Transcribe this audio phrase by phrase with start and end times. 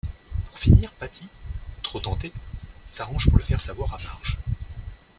[0.47, 1.27] Pour finir Patty,
[1.83, 2.33] trop tentée,
[2.87, 4.39] s'arrange pour le faire savoir à Marge.